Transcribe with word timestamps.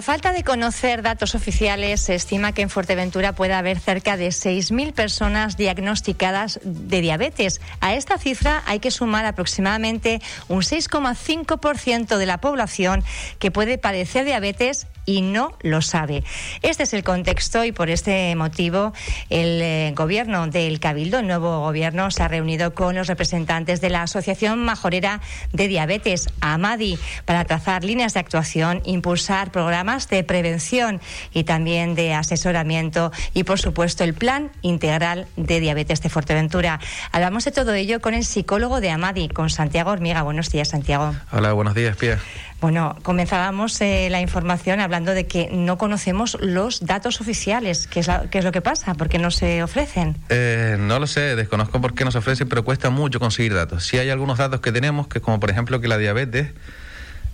A 0.00 0.02
falta 0.02 0.32
de 0.32 0.44
conocer 0.44 1.02
datos 1.02 1.34
oficiales, 1.34 2.00
se 2.00 2.14
estima 2.14 2.52
que 2.52 2.62
en 2.62 2.70
Fuerteventura 2.70 3.34
puede 3.34 3.52
haber 3.52 3.78
cerca 3.78 4.16
de 4.16 4.28
6.000 4.28 4.94
personas 4.94 5.58
diagnosticadas 5.58 6.58
de 6.64 7.02
diabetes. 7.02 7.60
A 7.82 7.92
esta 7.92 8.16
cifra 8.16 8.62
hay 8.64 8.78
que 8.78 8.90
sumar 8.90 9.26
aproximadamente 9.26 10.22
un 10.48 10.62
6,5% 10.62 12.16
de 12.16 12.24
la 12.24 12.38
población 12.38 13.04
que 13.38 13.50
puede 13.50 13.76
padecer 13.76 14.24
diabetes 14.24 14.86
y 15.10 15.22
no 15.22 15.52
lo 15.62 15.82
sabe. 15.82 16.22
Este 16.62 16.84
es 16.84 16.94
el 16.94 17.02
contexto 17.02 17.64
y 17.64 17.72
por 17.72 17.90
este 17.90 18.34
motivo 18.36 18.92
el 19.28 19.60
eh, 19.60 19.92
gobierno 19.96 20.46
del 20.46 20.78
Cabildo, 20.78 21.18
el 21.18 21.26
nuevo 21.26 21.60
gobierno, 21.60 22.12
se 22.12 22.22
ha 22.22 22.28
reunido 22.28 22.74
con 22.74 22.94
los 22.94 23.08
representantes 23.08 23.80
de 23.80 23.90
la 23.90 24.02
Asociación 24.02 24.60
Majorera 24.60 25.20
de 25.52 25.66
Diabetes, 25.66 26.28
AMADI, 26.40 26.96
para 27.24 27.44
trazar 27.44 27.82
líneas 27.82 28.14
de 28.14 28.20
actuación, 28.20 28.82
impulsar 28.84 29.50
programas 29.50 30.08
de 30.08 30.22
prevención 30.22 31.00
y 31.34 31.42
también 31.42 31.96
de 31.96 32.14
asesoramiento 32.14 33.10
y, 33.34 33.42
por 33.42 33.58
supuesto, 33.58 34.04
el 34.04 34.14
Plan 34.14 34.52
Integral 34.62 35.26
de 35.36 35.58
Diabetes 35.58 36.02
de 36.02 36.08
Fuerteventura. 36.08 36.78
Hablamos 37.10 37.44
de 37.44 37.50
todo 37.50 37.74
ello 37.74 38.00
con 38.00 38.14
el 38.14 38.24
psicólogo 38.24 38.80
de 38.80 38.90
AMADI, 38.90 39.28
con 39.28 39.50
Santiago 39.50 39.90
Hormiga. 39.90 40.22
Buenos 40.22 40.50
días, 40.50 40.68
Santiago. 40.68 41.16
Hola, 41.32 41.52
buenos 41.52 41.74
días, 41.74 41.96
Pia. 41.96 42.20
Bueno, 42.60 42.94
comenzábamos 43.02 43.80
eh, 43.80 44.08
la 44.10 44.20
información 44.20 44.80
hablando 44.80 45.14
de 45.14 45.26
que 45.26 45.48
no 45.50 45.78
conocemos 45.78 46.36
los 46.40 46.84
datos 46.84 47.20
oficiales. 47.22 47.86
¿Qué 47.86 48.00
es, 48.00 48.08
qué 48.30 48.38
es 48.38 48.44
lo 48.44 48.52
que 48.52 48.60
pasa? 48.60 48.94
¿Por 48.94 49.08
qué 49.08 49.18
no 49.18 49.30
se 49.30 49.62
ofrecen? 49.62 50.16
Eh, 50.28 50.76
no 50.78 50.98
lo 50.98 51.06
sé, 51.06 51.36
desconozco 51.36 51.80
por 51.80 51.94
qué 51.94 52.04
no 52.04 52.10
se 52.10 52.18
ofrecen, 52.18 52.48
pero 52.48 52.62
cuesta 52.62 52.90
mucho 52.90 53.18
conseguir 53.18 53.54
datos. 53.54 53.86
Sí 53.86 53.96
hay 53.96 54.10
algunos 54.10 54.36
datos 54.36 54.60
que 54.60 54.72
tenemos, 54.72 55.08
que 55.08 55.20
como 55.22 55.40
por 55.40 55.50
ejemplo 55.50 55.80
que 55.80 55.88
la 55.88 55.96
diabetes 55.96 56.52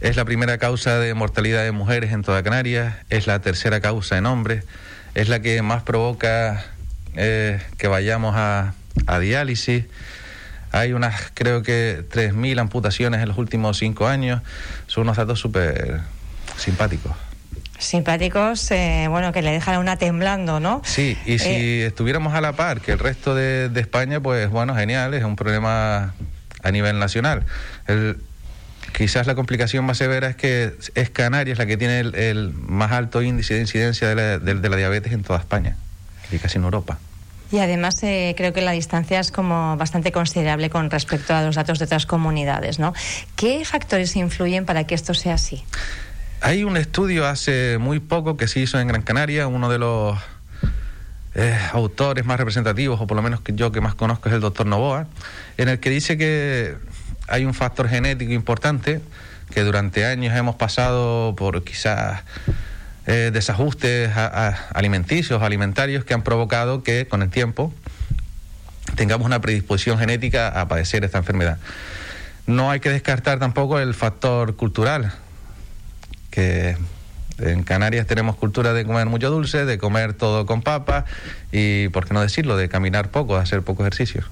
es 0.00 0.16
la 0.16 0.24
primera 0.24 0.58
causa 0.58 0.98
de 0.98 1.12
mortalidad 1.14 1.64
de 1.64 1.72
mujeres 1.72 2.12
en 2.12 2.22
toda 2.22 2.42
Canarias, 2.44 2.94
es 3.10 3.26
la 3.26 3.40
tercera 3.40 3.80
causa 3.80 4.18
en 4.18 4.26
hombres, 4.26 4.64
es 5.14 5.28
la 5.28 5.40
que 5.40 5.60
más 5.62 5.82
provoca 5.82 6.64
eh, 7.16 7.60
que 7.78 7.88
vayamos 7.88 8.34
a, 8.36 8.74
a 9.06 9.18
diálisis. 9.18 9.86
Hay 10.72 10.92
unas, 10.92 11.30
creo 11.34 11.62
que 11.62 12.04
3.000 12.10 12.58
amputaciones 12.60 13.20
en 13.22 13.28
los 13.28 13.38
últimos 13.38 13.78
cinco 13.78 14.06
años. 14.08 14.42
Son 14.86 15.02
unos 15.04 15.16
datos 15.16 15.38
súper 15.40 16.00
simpáticos. 16.56 17.12
Simpáticos, 17.78 18.70
eh, 18.70 19.06
bueno, 19.10 19.32
que 19.32 19.42
le 19.42 19.52
dejan 19.52 19.74
a 19.74 19.78
una 19.80 19.96
temblando, 19.98 20.60
¿no? 20.60 20.80
Sí, 20.84 21.16
y 21.26 21.38
si 21.38 21.48
Eh, 21.50 21.86
estuviéramos 21.86 22.34
a 22.34 22.40
la 22.40 22.52
par 22.52 22.80
que 22.80 22.92
el 22.92 22.98
resto 22.98 23.34
de, 23.34 23.68
de 23.68 23.80
España, 23.80 24.20
pues 24.20 24.48
bueno, 24.48 24.74
genial, 24.74 25.12
es 25.14 25.24
un 25.24 25.36
problema 25.36 26.14
a 26.62 26.70
nivel 26.70 26.98
nacional. 26.98 27.44
El- 27.86 28.16
quizás 28.96 29.26
la 29.26 29.34
complicación 29.34 29.84
más 29.84 29.98
severa 29.98 30.28
es 30.28 30.36
que 30.36 30.72
es 30.94 31.10
Canarias 31.10 31.58
la 31.58 31.66
que 31.66 31.76
tiene 31.76 32.00
el, 32.00 32.14
el 32.14 32.52
más 32.54 32.92
alto 32.92 33.20
índice 33.20 33.54
de 33.54 33.60
incidencia 33.60 34.08
de 34.08 34.14
la, 34.14 34.38
de- 34.38 34.54
de 34.54 34.68
la 34.70 34.76
diabetes 34.76 35.12
en 35.12 35.22
toda 35.22 35.38
España, 35.38 35.76
y 36.32 36.38
casi 36.38 36.56
en 36.56 36.64
Europa. 36.64 36.98
Y 37.52 37.58
además 37.58 38.02
eh, 38.02 38.34
creo 38.36 38.52
que 38.52 38.60
la 38.60 38.72
distancia 38.72 39.20
es 39.20 39.30
como 39.30 39.76
bastante 39.76 40.10
considerable 40.12 40.68
con 40.70 40.90
respecto 40.90 41.34
a 41.34 41.42
los 41.42 41.54
datos 41.54 41.78
de 41.78 41.84
otras 41.84 42.06
comunidades, 42.06 42.78
¿no? 42.78 42.92
¿Qué 43.36 43.64
factores 43.64 44.16
influyen 44.16 44.64
para 44.64 44.84
que 44.84 44.94
esto 44.94 45.14
sea 45.14 45.34
así? 45.34 45.64
Hay 46.40 46.64
un 46.64 46.76
estudio 46.76 47.26
hace 47.26 47.78
muy 47.78 48.00
poco 48.00 48.36
que 48.36 48.48
se 48.48 48.60
hizo 48.60 48.78
en 48.78 48.88
Gran 48.88 49.02
Canaria, 49.02 49.46
uno 49.46 49.70
de 49.70 49.78
los 49.78 50.18
eh, 51.34 51.56
autores 51.72 52.24
más 52.24 52.38
representativos, 52.38 53.00
o 53.00 53.06
por 53.06 53.16
lo 53.16 53.22
menos 53.22 53.40
que 53.40 53.54
yo 53.54 53.70
que 53.70 53.80
más 53.80 53.94
conozco 53.94 54.28
es 54.28 54.34
el 54.34 54.40
doctor 54.40 54.66
Novoa, 54.66 55.06
en 55.56 55.68
el 55.68 55.80
que 55.80 55.90
dice 55.90 56.18
que 56.18 56.74
hay 57.28 57.44
un 57.44 57.54
factor 57.54 57.88
genético 57.88 58.32
importante, 58.32 59.00
que 59.52 59.62
durante 59.62 60.04
años 60.04 60.36
hemos 60.36 60.56
pasado 60.56 61.34
por 61.36 61.62
quizás 61.62 62.22
eh, 63.06 63.30
desajustes 63.32 64.10
a- 64.16 64.68
alimenticios, 64.74 65.42
alimentarios, 65.42 66.04
que 66.04 66.14
han 66.14 66.22
provocado 66.22 66.82
que 66.82 67.06
con 67.06 67.22
el 67.22 67.30
tiempo 67.30 67.72
tengamos 68.94 69.26
una 69.26 69.40
predisposición 69.40 69.98
genética 69.98 70.48
a 70.48 70.68
padecer 70.68 71.04
esta 71.04 71.18
enfermedad. 71.18 71.58
No 72.46 72.70
hay 72.70 72.80
que 72.80 72.90
descartar 72.90 73.38
tampoco 73.38 73.78
el 73.80 73.94
factor 73.94 74.56
cultural, 74.56 75.12
que 76.30 76.76
en 77.38 77.64
Canarias 77.64 78.06
tenemos 78.06 78.36
cultura 78.36 78.72
de 78.72 78.84
comer 78.84 79.06
mucho 79.06 79.30
dulce, 79.30 79.64
de 79.64 79.78
comer 79.78 80.14
todo 80.14 80.46
con 80.46 80.62
papa 80.62 81.04
y, 81.52 81.88
por 81.88 82.06
qué 82.06 82.14
no 82.14 82.20
decirlo, 82.22 82.56
de 82.56 82.68
caminar 82.68 83.10
poco, 83.10 83.36
de 83.36 83.42
hacer 83.42 83.62
poco 83.62 83.82
ejercicio. 83.82 84.24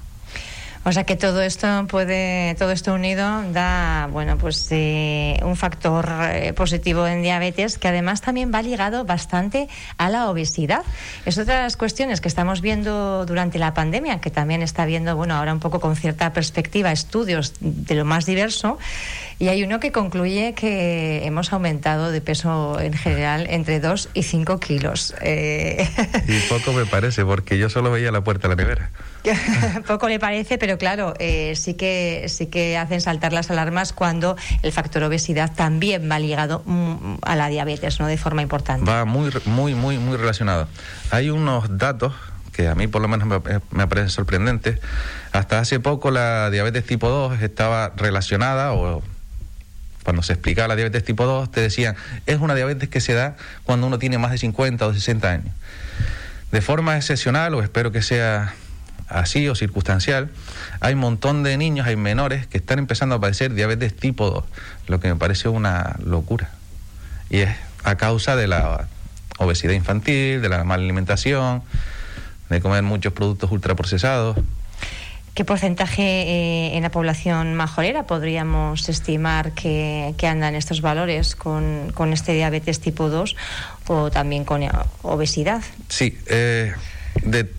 O 0.87 0.91
sea 0.91 1.03
que 1.03 1.15
todo 1.15 1.41
esto 1.41 1.87
puede, 1.87 2.53
todo 2.59 2.71
esto 2.71 2.93
unido 2.93 3.41
da, 3.51 4.07
bueno, 4.11 4.37
pues 4.37 4.67
eh, 4.69 5.39
un 5.41 5.55
factor 5.55 6.07
eh, 6.31 6.53
positivo 6.53 7.07
en 7.07 7.23
diabetes 7.23 7.79
que 7.79 7.87
además 7.87 8.21
también 8.21 8.51
va 8.53 8.61
ligado 8.61 9.03
bastante 9.03 9.67
a 9.97 10.09
la 10.11 10.29
obesidad. 10.29 10.83
Es 11.25 11.39
otra 11.39 11.55
de 11.55 11.63
las 11.63 11.75
cuestiones 11.75 12.21
que 12.21 12.27
estamos 12.27 12.61
viendo 12.61 13.25
durante 13.25 13.57
la 13.57 13.73
pandemia, 13.73 14.21
que 14.21 14.29
también 14.29 14.61
está 14.61 14.85
viendo, 14.85 15.15
bueno, 15.15 15.33
ahora 15.33 15.53
un 15.53 15.59
poco 15.59 15.79
con 15.79 15.95
cierta 15.95 16.33
perspectiva, 16.33 16.91
estudios 16.91 17.53
de 17.61 17.95
lo 17.95 18.05
más 18.05 18.27
diverso. 18.27 18.77
Y 19.39 19.47
hay 19.47 19.63
uno 19.63 19.79
que 19.79 19.91
concluye 19.91 20.53
que 20.53 21.25
hemos 21.25 21.51
aumentado 21.51 22.11
de 22.11 22.21
peso 22.21 22.79
en 22.79 22.93
general 22.93 23.47
entre 23.49 23.79
2 23.79 24.09
y 24.13 24.21
5 24.21 24.59
kilos. 24.59 25.15
Eh, 25.21 25.89
Y 26.27 26.39
poco 26.47 26.73
me 26.73 26.85
parece, 26.85 27.25
porque 27.25 27.57
yo 27.57 27.69
solo 27.69 27.89
veía 27.89 28.11
la 28.11 28.23
puerta 28.23 28.47
de 28.47 28.55
la 28.55 28.63
nevera. 28.63 28.91
Poco 29.87 30.07
le 30.07 30.19
parece, 30.19 30.57
pero 30.57 30.74
claro, 30.77 31.13
eh, 31.19 31.55
sí 31.55 31.73
que 31.73 32.25
sí 32.27 32.47
que 32.47 32.77
hacen 32.77 33.01
saltar 33.01 33.33
las 33.33 33.49
alarmas 33.51 33.93
cuando 33.93 34.35
el 34.63 34.71
factor 34.71 35.03
obesidad 35.03 35.53
también 35.53 36.09
va 36.09 36.19
ligado 36.19 36.63
mm, 36.65 37.15
a 37.21 37.35
la 37.35 37.47
diabetes, 37.49 37.99
no 37.99 38.07
de 38.07 38.17
forma 38.17 38.41
importante. 38.41 38.89
Va 38.89 39.05
muy, 39.05 39.31
muy, 39.45 39.75
muy, 39.75 39.97
muy 39.97 40.17
relacionado. 40.17 40.67
Hay 41.11 41.29
unos 41.29 41.77
datos 41.77 42.13
que 42.51 42.67
a 42.67 42.75
mí 42.75 42.87
por 42.87 43.01
lo 43.01 43.07
menos 43.07 43.27
me, 43.27 43.39
me 43.71 43.87
parecen 43.87 44.09
sorprendentes. 44.09 44.79
Hasta 45.33 45.59
hace 45.59 45.79
poco 45.79 46.11
la 46.11 46.49
diabetes 46.49 46.85
tipo 46.85 47.09
2 47.09 47.41
estaba 47.41 47.91
relacionada 47.97 48.73
o 48.73 49.03
cuando 50.05 50.21
se 50.21 50.33
explicaba 50.33 50.67
la 50.67 50.75
diabetes 50.75 51.03
tipo 51.03 51.25
2 51.25 51.51
te 51.51 51.61
decían, 51.61 51.95
es 52.27 52.39
una 52.39 52.53
diabetes 52.55 52.89
que 52.89 53.01
se 53.01 53.13
da 53.13 53.35
cuando 53.63 53.87
uno 53.87 53.99
tiene 53.99 54.19
más 54.19 54.31
de 54.31 54.37
50 54.37 54.85
o 54.85 54.93
60 54.93 55.29
años. 55.29 55.53
De 56.51 56.61
forma 56.61 56.95
excepcional, 56.95 57.55
o 57.55 57.61
espero 57.61 57.91
que 57.91 58.01
sea 58.01 58.53
así 59.07 59.47
o 59.47 59.55
circunstancial, 59.55 60.29
hay 60.79 60.93
un 60.93 60.99
montón 60.99 61.43
de 61.43 61.57
niños, 61.57 61.87
hay 61.87 61.95
menores 61.95 62.47
que 62.47 62.57
están 62.57 62.79
empezando 62.79 63.15
a 63.15 63.19
padecer 63.19 63.53
diabetes 63.53 63.95
tipo 63.95 64.29
2, 64.29 64.43
lo 64.87 64.99
que 64.99 65.07
me 65.07 65.15
parece 65.15 65.49
una 65.49 65.95
locura. 66.03 66.49
Y 67.29 67.39
es 67.39 67.55
a 67.83 67.95
causa 67.95 68.35
de 68.35 68.47
la 68.47 68.87
obesidad 69.37 69.73
infantil, 69.73 70.41
de 70.41 70.49
la 70.49 70.63
mala 70.63 70.83
alimentación, 70.83 71.63
de 72.49 72.61
comer 72.61 72.83
muchos 72.83 73.13
productos 73.13 73.51
ultraprocesados. 73.51 74.37
¿Qué 75.35 75.43
porcentaje 75.43 76.01
eh, 76.01 76.77
en 76.77 76.83
la 76.83 76.91
población 76.91 77.55
majorera 77.55 78.03
podríamos 78.07 78.87
estimar 78.87 79.51
que, 79.51 80.15
que 80.17 80.27
andan 80.27 80.55
estos 80.55 80.79
valores 80.79 81.35
con, 81.35 81.91
con 81.93 82.13
este 82.13 82.33
diabetes 82.33 82.79
tipo 82.79 83.09
2 83.09 83.35
o 83.87 84.09
también 84.11 84.45
con 84.45 84.63
eh, 84.63 84.71
obesidad? 85.01 85.61
Sí, 85.89 86.17
eh, 86.27 86.73
de 87.21 87.51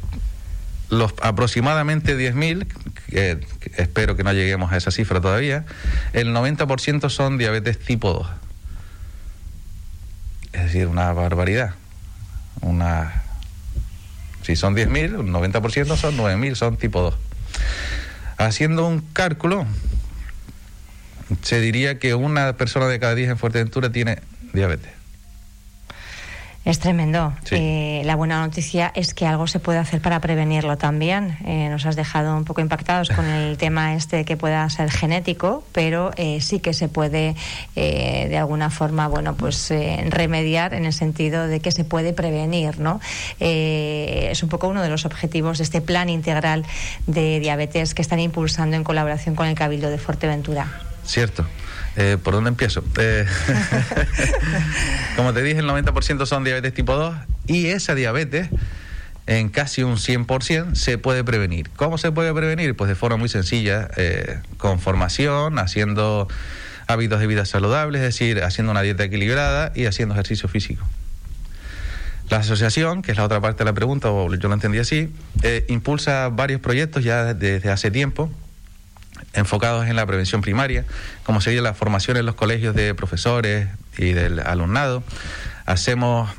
los 0.88 1.14
aproximadamente 1.20 2.16
10.000, 2.16 2.66
que, 3.08 3.46
que 3.60 3.82
espero 3.82 4.16
que 4.16 4.22
no 4.22 4.32
lleguemos 4.32 4.72
a 4.72 4.76
esa 4.76 4.90
cifra 4.90 5.20
todavía, 5.20 5.64
el 6.12 6.34
90% 6.34 7.08
son 7.10 7.38
diabetes 7.38 7.78
tipo 7.78 8.12
2. 8.12 8.26
Es 10.52 10.62
decir, 10.64 10.86
una 10.86 11.12
barbaridad. 11.12 11.74
Una... 12.60 13.22
Si 14.42 14.56
son 14.56 14.74
10.000, 14.76 15.18
un 15.18 15.32
90% 15.32 15.96
son 15.96 16.16
9.000, 16.16 16.54
son 16.54 16.76
tipo 16.76 17.02
2. 17.02 17.14
Haciendo 18.38 18.86
un 18.86 19.00
cálculo, 19.00 19.66
se 21.42 21.60
diría 21.60 21.98
que 21.98 22.14
una 22.14 22.56
persona 22.56 22.86
de 22.86 23.00
cada 23.00 23.14
10 23.14 23.30
en 23.30 23.38
Fuerteventura 23.38 23.90
tiene 23.90 24.20
diabetes. 24.52 24.92
Es 26.66 26.80
tremendo. 26.80 27.32
Sí. 27.44 27.54
Eh, 27.54 28.02
la 28.04 28.16
buena 28.16 28.44
noticia 28.44 28.90
es 28.96 29.14
que 29.14 29.24
algo 29.24 29.46
se 29.46 29.60
puede 29.60 29.78
hacer 29.78 30.02
para 30.02 30.20
prevenirlo 30.20 30.76
también. 30.76 31.38
Eh, 31.46 31.68
nos 31.70 31.86
has 31.86 31.94
dejado 31.94 32.36
un 32.36 32.44
poco 32.44 32.60
impactados 32.60 33.08
con 33.10 33.24
el 33.24 33.56
tema 33.56 33.94
este 33.94 34.24
que 34.24 34.36
pueda 34.36 34.68
ser 34.68 34.90
genético, 34.90 35.62
pero 35.70 36.10
eh, 36.16 36.40
sí 36.40 36.58
que 36.58 36.74
se 36.74 36.88
puede 36.88 37.36
eh, 37.76 38.26
de 38.28 38.36
alguna 38.36 38.70
forma, 38.70 39.06
bueno, 39.06 39.36
pues 39.36 39.72
remediar 40.08 40.74
en 40.74 40.86
el 40.86 40.92
sentido 40.92 41.46
de 41.46 41.60
que 41.60 41.70
se 41.70 41.84
puede 41.84 42.12
prevenir, 42.12 42.80
¿no? 42.80 43.00
Eh, 43.38 44.28
es 44.32 44.42
un 44.42 44.48
poco 44.48 44.66
uno 44.66 44.82
de 44.82 44.88
los 44.88 45.04
objetivos 45.04 45.58
de 45.58 45.64
este 45.64 45.80
plan 45.80 46.08
integral 46.08 46.64
de 47.06 47.38
diabetes 47.38 47.94
que 47.94 48.02
están 48.02 48.18
impulsando 48.18 48.74
en 48.74 48.82
colaboración 48.82 49.36
con 49.36 49.46
el 49.46 49.54
Cabildo 49.54 49.88
de 49.88 49.98
Fuerteventura. 49.98 50.85
Cierto. 51.06 51.46
Eh, 51.96 52.18
¿Por 52.22 52.34
dónde 52.34 52.48
empiezo? 52.48 52.84
Eh, 52.98 53.26
como 55.16 55.32
te 55.32 55.42
dije, 55.42 55.60
el 55.60 55.66
90% 55.66 56.26
son 56.26 56.44
diabetes 56.44 56.74
tipo 56.74 56.94
2 56.94 57.16
y 57.46 57.68
esa 57.68 57.94
diabetes 57.94 58.48
en 59.26 59.48
casi 59.48 59.82
un 59.82 59.96
100% 59.96 60.74
se 60.74 60.98
puede 60.98 61.24
prevenir. 61.24 61.70
¿Cómo 61.70 61.96
se 61.96 62.12
puede 62.12 62.34
prevenir? 62.34 62.76
Pues 62.76 62.88
de 62.88 62.94
forma 62.94 63.16
muy 63.16 63.28
sencilla, 63.28 63.88
eh, 63.96 64.40
con 64.58 64.78
formación, 64.78 65.58
haciendo 65.58 66.28
hábitos 66.86 67.18
de 67.18 67.26
vida 67.26 67.46
saludables, 67.46 68.02
es 68.02 68.08
decir, 68.08 68.42
haciendo 68.42 68.72
una 68.72 68.82
dieta 68.82 69.02
equilibrada 69.04 69.72
y 69.74 69.86
haciendo 69.86 70.14
ejercicio 70.14 70.48
físico. 70.48 70.84
La 72.28 72.38
asociación, 72.38 73.02
que 73.02 73.12
es 73.12 73.16
la 73.16 73.24
otra 73.24 73.40
parte 73.40 73.60
de 73.60 73.64
la 73.64 73.72
pregunta, 73.72 74.10
o 74.10 74.32
yo 74.34 74.48
lo 74.48 74.54
entendí 74.54 74.78
así, 74.78 75.12
impulsa 75.68 76.28
varios 76.28 76.60
proyectos 76.60 77.02
ya 77.02 77.34
desde 77.34 77.70
hace 77.70 77.90
tiempo 77.90 78.30
enfocados 79.36 79.86
en 79.86 79.96
la 79.96 80.06
prevención 80.06 80.40
primaria, 80.40 80.84
como 81.24 81.40
sería 81.40 81.62
la 81.62 81.74
formación 81.74 82.16
en 82.16 82.26
los 82.26 82.34
colegios 82.34 82.74
de 82.74 82.94
profesores 82.94 83.68
y 83.96 84.12
del 84.12 84.40
alumnado. 84.40 85.02
Hacemos 85.66 86.30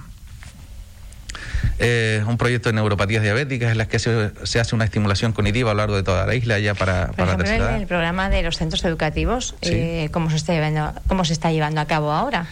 eh, 1.79 2.23
un 2.27 2.37
proyecto 2.37 2.69
de 2.69 2.73
neuropatías 2.73 3.21
diabéticas 3.21 3.71
en 3.71 3.77
las 3.77 3.87
que 3.87 3.99
se, 3.99 4.59
hace 4.59 4.75
una 4.75 4.85
estimulación 4.85 5.31
cognitiva 5.31 5.71
a 5.71 5.73
lo 5.73 5.79
largo 5.79 5.95
de 5.95 6.03
toda 6.03 6.25
la 6.25 6.33
isla 6.33 6.57
ya 6.57 6.73
para, 6.73 7.11
para 7.11 7.33
la 7.33 7.37
tercera 7.37 7.65
edad. 7.65 7.75
el 7.77 7.87
programa 7.87 8.29
de 8.29 8.41
los 8.41 8.57
centros 8.57 8.83
educativos, 8.83 9.55
eh, 9.61 10.09
¿cómo, 10.11 10.29
se 10.31 10.37
está 10.37 10.53
llevando, 10.53 10.93
¿cómo 11.07 11.23
se 11.23 11.33
está 11.33 11.51
llevando 11.51 11.79
a 11.79 11.85
cabo 11.85 12.11
ahora? 12.11 12.47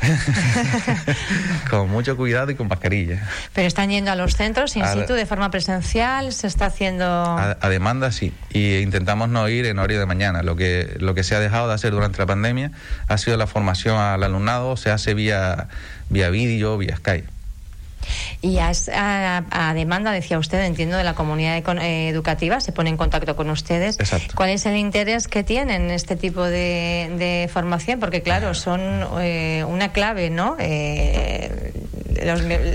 con 1.70 1.90
mucho 1.90 2.16
cuidado 2.16 2.50
y 2.50 2.54
con 2.54 2.68
mascarilla. 2.68 3.28
Pero 3.52 3.66
están 3.66 3.90
yendo 3.90 4.10
a 4.10 4.16
los 4.16 4.36
centros 4.36 4.76
in 4.76 4.86
situ 4.86 5.14
de 5.14 5.26
forma 5.26 5.50
presencial, 5.50 6.32
se 6.32 6.46
está 6.46 6.66
haciendo 6.66 7.06
a, 7.06 7.68
demanda 7.68 8.12
sí 8.12 8.32
y 8.52 8.78
intentamos 8.78 9.28
no 9.28 9.48
ir 9.48 9.66
en 9.66 9.78
horario 9.78 10.00
de 10.00 10.06
mañana. 10.06 10.42
Lo 10.42 10.56
que 10.56 10.96
lo 10.98 11.14
que 11.14 11.22
se 11.22 11.34
ha 11.34 11.40
dejado 11.40 11.68
de 11.68 11.74
hacer 11.74 11.92
durante 11.92 12.18
la 12.18 12.26
pandemia 12.26 12.72
ha 13.08 13.18
sido 13.18 13.36
la 13.36 13.46
formación 13.46 13.96
al 13.96 14.22
alumnado, 14.22 14.76
se 14.76 14.90
hace 14.90 15.14
vía 15.14 15.68
vía 16.08 16.30
vídeo, 16.30 16.78
vía 16.78 16.96
Skype. 16.96 17.35
Y 18.42 18.58
a, 18.58 19.72
demanda, 19.74 20.12
decía 20.12 20.38
usted, 20.38 20.62
entiendo, 20.64 20.96
de 20.96 21.04
la 21.04 21.14
comunidad 21.14 21.56
eh, 21.56 22.08
educativa, 22.08 22.60
se 22.60 22.72
pone 22.72 22.90
en 22.90 22.96
contacto 22.96 23.36
con 23.36 23.50
ustedes. 23.50 23.98
¿Cuál 24.34 24.50
es 24.50 24.66
el 24.66 24.76
interés 24.76 25.28
que 25.28 25.42
tienen 25.42 25.86
en 25.86 25.90
este 25.90 26.16
tipo 26.16 26.44
de, 26.44 27.48
formación? 27.52 28.00
Porque, 28.00 28.22
claro, 28.22 28.54
son 28.54 28.80
eh, 29.20 29.64
una 29.66 29.92
clave, 29.92 30.30
¿no? 30.30 30.56
Eh, 30.58 31.72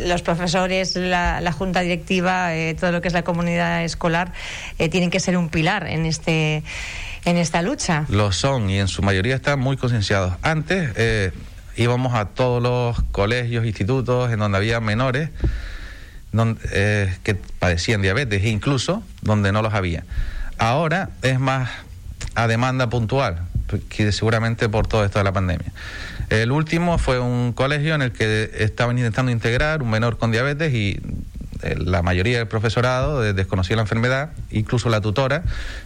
los, 0.05 0.21
profesores, 0.21 0.95
la, 0.95 1.51
junta 1.51 1.81
directiva, 1.81 2.49
todo 2.79 2.91
lo 2.91 3.01
que 3.01 3.07
es 3.07 3.13
la 3.13 3.23
comunidad 3.23 3.83
escolar, 3.83 4.33
tienen 4.77 5.09
que 5.09 5.19
ser 5.19 5.37
un 5.37 5.49
pilar 5.49 5.87
en 5.87 6.05
este 6.05 6.63
en 7.23 7.37
esta 7.37 7.61
lucha. 7.61 8.05
Lo 8.09 8.31
son 8.31 8.69
y 8.71 8.79
en 8.79 8.87
su 8.87 9.03
mayoría 9.03 9.35
están 9.35 9.59
muy 9.59 9.77
concienciados. 9.77 10.33
Antes 10.41 10.91
íbamos 11.75 12.13
a 12.13 12.25
todos 12.25 12.61
los 12.61 13.01
colegios, 13.11 13.65
institutos 13.65 14.31
en 14.31 14.39
donde 14.39 14.57
había 14.57 14.79
menores 14.79 15.29
eh, 16.71 17.13
que 17.23 17.35
padecían 17.35 18.01
diabetes, 18.01 18.45
incluso 18.45 19.03
donde 19.21 19.51
no 19.51 19.61
los 19.61 19.73
había. 19.73 20.03
Ahora 20.57 21.09
es 21.21 21.39
más 21.39 21.69
a 22.35 22.47
demanda 22.47 22.89
puntual, 22.89 23.41
seguramente 24.11 24.69
por 24.69 24.87
todo 24.87 25.03
esto 25.03 25.19
de 25.19 25.25
la 25.25 25.33
pandemia. 25.33 25.71
El 26.29 26.51
último 26.51 26.97
fue 26.97 27.19
un 27.19 27.51
colegio 27.51 27.93
en 27.93 28.01
el 28.01 28.13
que 28.13 28.49
estaban 28.59 28.97
intentando 28.97 29.31
integrar 29.31 29.81
un 29.81 29.89
menor 29.89 30.17
con 30.17 30.31
diabetes 30.31 30.73
y 30.73 30.99
la 31.77 32.01
mayoría 32.01 32.37
del 32.37 32.47
profesorado 32.47 33.21
desconocía 33.33 33.75
la 33.75 33.83
enfermedad, 33.83 34.31
incluso 34.51 34.89
la 34.89 35.01
tutora 35.01 35.43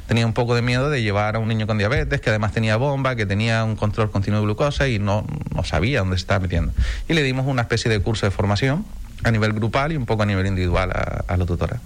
tenía 0.07 0.25
un 0.25 0.33
poco 0.33 0.55
de 0.55 0.61
miedo 0.61 0.89
de 0.89 1.01
llevar 1.01 1.35
a 1.35 1.39
un 1.39 1.47
niño 1.47 1.67
con 1.67 1.77
diabetes, 1.77 2.21
que 2.21 2.29
además 2.29 2.53
tenía 2.53 2.77
bomba, 2.77 3.15
que 3.15 3.25
tenía 3.25 3.63
un 3.63 3.75
control 3.75 4.11
continuo 4.11 4.39
de 4.39 4.45
glucosa 4.45 4.87
y 4.87 4.99
no, 4.99 5.25
no 5.53 5.63
sabía 5.63 5.99
dónde 5.99 6.17
se 6.17 6.21
estaba 6.21 6.39
metiendo. 6.39 6.73
Y 7.07 7.13
le 7.13 7.23
dimos 7.23 7.45
una 7.45 7.63
especie 7.63 7.89
de 7.91 7.99
curso 7.99 8.25
de 8.25 8.31
formación 8.31 8.85
a 9.23 9.31
nivel 9.31 9.53
grupal 9.53 9.91
y 9.91 9.97
un 9.97 10.05
poco 10.05 10.23
a 10.23 10.25
nivel 10.25 10.45
individual 10.47 10.91
a, 10.91 11.37
la 11.37 11.45
tutora. 11.45 11.79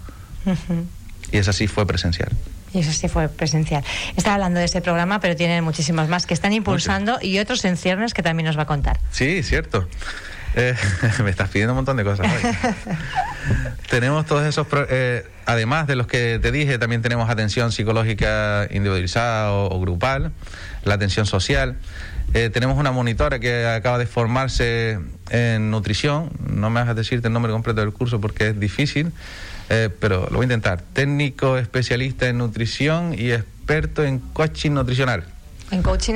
Y 1.32 1.38
eso 1.38 1.54
sí 1.54 1.68
fue 1.68 1.86
presencial. 1.86 2.30
Y 2.74 2.80
eso 2.80 2.92
sí 2.92 3.08
fue 3.08 3.30
presencial. 3.30 3.84
Está 4.16 4.36
hablando 4.36 4.60
de 4.60 4.66
ese 4.66 4.82
programa, 4.82 5.20
pero 5.20 5.36
tienen 5.36 5.64
muchísimos 5.64 6.08
más 6.08 6.26
que 6.26 6.34
están 6.34 6.54
impulsando 6.54 7.18
y 7.22 7.40
otros 7.40 7.66
en 7.66 7.78
ciernes 7.78 8.14
que 8.14 8.22
también 8.22 8.46
nos 8.46 8.58
va 8.58 8.64
a 8.64 8.68
contar. 8.68 9.00
Sí, 9.12 9.42
cierto. 9.44 9.88
Eh, 10.56 10.76
me 11.24 11.30
estás 11.30 11.50
pidiendo 11.50 11.74
un 11.74 11.78
montón 11.78 11.98
de 11.98 12.04
cosas. 12.04 12.28
tenemos 13.90 14.26
todos 14.26 14.46
esos, 14.46 14.68
eh, 14.90 15.26
además 15.46 15.88
de 15.88 15.96
los 15.96 16.08
que 16.08 16.40
te 16.42 16.52
dije, 16.52 16.78
también 16.78 17.02
tenemos 17.02 17.30
atención 17.30 17.72
psicológica 17.72 18.68
individualizada 18.70 19.52
o, 19.54 19.80
grupal, 19.80 20.32
la 20.84 20.96
atención 20.96 21.26
social. 21.26 21.78
Eh, 22.34 22.50
tenemos 22.52 22.78
una 22.78 22.92
monitora 22.92 23.40
que 23.40 23.66
acaba 23.66 23.98
de 23.98 24.06
formarse 24.06 25.00
en 25.30 25.72
nutrición. 25.72 26.32
No 26.48 26.70
me 26.70 26.80
vas 26.80 26.90
a 26.90 26.94
decirte 26.94 27.28
el 27.28 27.34
nombre 27.34 27.52
completo 27.52 27.82
del 27.82 27.92
curso 27.92 28.22
porque 28.22 28.50
es 28.50 28.60
difícil, 28.60 29.12
pero 30.00 30.28
lo 30.30 30.38
voy 30.38 30.42
a 30.42 30.46
intentar. 30.46 30.82
Técnico 30.94 31.58
especialista 31.58 32.28
en 32.28 32.40
nutrición 32.40 33.16
y 33.18 33.32
experto 33.32 34.04
en 34.04 34.20
coaching 34.20 34.72
nutricional. 34.72 35.24
En 35.72 35.84
coaching 35.84 36.16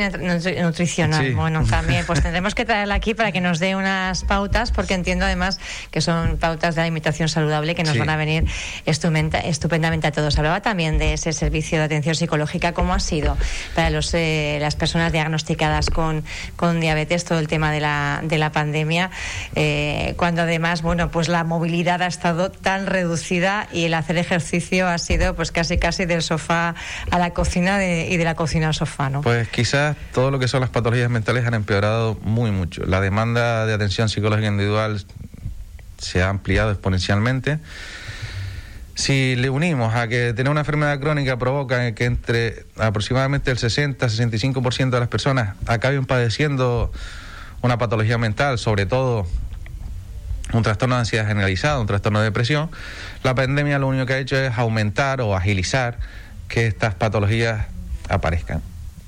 nutricional. 0.62 1.34
Bueno, 1.36 1.64
también 1.66 2.06
pues 2.06 2.22
tendremos 2.22 2.56
que 2.56 2.66
traerla 2.66 2.96
aquí 2.96 3.14
para 3.14 3.32
que 3.32 3.40
nos 3.40 3.60
dé 3.60 3.76
unas 3.76 4.24
pautas, 4.24 4.72
porque 4.72 4.94
entiendo 4.94 5.26
además 5.26 5.60
que 5.92 6.02
son 6.02 6.38
pautas 6.38 6.76
de 6.76 6.82
alimentación 6.82 7.30
saludable 7.30 7.76
que 7.76 7.84
nos 7.84 7.98
van 7.98 8.10
a 8.10 8.18
venir 8.18 8.46
estupendamente 8.86 10.08
a 10.08 10.12
todos. 10.12 10.38
Hablaba 10.38 10.62
también 10.62 10.98
de 10.98 11.14
ese 11.14 11.34
servicio 11.34 11.78
de 11.78 11.86
atención 11.86 12.16
psicológica, 12.16 12.74
¿cómo 12.74 12.94
ha 12.94 13.00
sido 13.00 13.38
para 13.76 13.90
los, 13.90 14.14
eh, 14.14 14.58
las 14.60 14.76
personas 14.76 15.12
diagnosticadas 15.12 15.90
con, 15.90 16.24
con 16.56 16.80
diabetes 16.80 17.26
todo 17.26 17.40
el 17.40 17.48
tema 17.48 17.72
de 17.72 17.80
la, 17.80 18.22
de 18.24 18.38
la 18.38 18.52
pandemia, 18.52 19.12
eh, 19.56 20.14
cuando 20.18 20.42
además, 20.44 20.82
bueno, 20.82 21.12
pues 21.12 21.28
la 21.28 21.44
movilidad 21.44 22.02
ha 22.02 22.08
estado 22.08 22.52
tan 22.52 22.88
reducida 22.88 23.68
y 23.72 23.86
el 23.86 23.94
hacer 23.94 24.18
ejercicio 24.18 24.88
ha 24.88 24.98
sido 24.98 25.36
pues 25.36 25.52
casi 25.52 25.78
casi 25.78 26.06
del 26.06 26.22
sofá 26.22 26.76
a 27.12 27.20
la 27.20 27.32
cocina 27.32 27.84
y 27.86 28.18
de 28.18 28.24
la 28.24 28.36
cocina 28.36 28.68
al 28.68 28.74
sofá, 28.74 29.10
¿no? 29.10 29.22
Pues 29.22 29.43
quizás 29.50 29.96
todo 30.14 30.32
lo 30.32 30.40
que 30.40 30.48
son 30.48 30.62
las 30.62 30.70
patologías 30.70 31.10
mentales 31.10 31.46
han 31.46 31.54
empeorado 31.54 32.18
muy 32.22 32.52
mucho. 32.52 32.86
La 32.86 33.02
demanda 33.02 33.66
de 33.66 33.74
atención 33.74 34.10
psicológica 34.10 34.48
individual 34.48 35.04
se 35.98 36.22
ha 36.22 36.30
ampliado 36.30 36.72
exponencialmente. 36.72 37.60
Si 38.96 39.36
le 39.36 39.50
unimos 39.50 39.96
a 39.96 40.08
que 40.08 40.34
tener 40.34 40.52
una 40.52 40.62
enfermedad 40.62 41.00
crónica 41.00 41.38
provoca 41.38 41.94
que 41.96 42.06
entre 42.06 42.66
aproximadamente 42.78 43.50
el 43.50 43.58
60-65% 43.58 44.90
de 44.92 45.00
las 45.00 45.10
personas 45.10 45.56
acaben 45.66 46.06
padeciendo 46.06 46.92
una 47.62 47.78
patología 47.78 48.18
mental, 48.18 48.60
sobre 48.60 48.86
todo 48.86 49.26
un 50.52 50.62
trastorno 50.62 50.96
de 50.96 51.00
ansiedad 51.00 51.26
generalizado, 51.26 51.82
un 51.82 51.88
trastorno 51.88 52.20
de 52.20 52.26
depresión, 52.26 52.70
la 53.24 53.34
pandemia 53.34 53.80
lo 53.80 53.88
único 53.88 54.06
que 54.06 54.14
ha 54.14 54.20
hecho 54.20 54.38
es 54.38 54.56
aumentar 54.58 55.22
o 55.22 55.36
agilizar 55.36 55.98
que 56.48 56.68
estas 56.68 56.94
patologías 56.94 57.66
aparezcan 58.10 58.62